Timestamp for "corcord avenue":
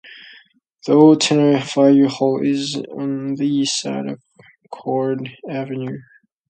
4.73-5.99